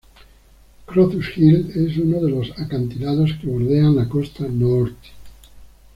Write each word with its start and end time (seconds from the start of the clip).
Crocus 0.87 1.27
Hill 1.37 1.73
es 1.75 1.95
uno 1.99 2.19
de 2.21 2.31
los 2.31 2.59
acantilados 2.59 3.33
que 3.33 3.45
bordean 3.45 3.95
la 3.97 4.09
costa 4.09 4.47
Norte. 4.47 5.09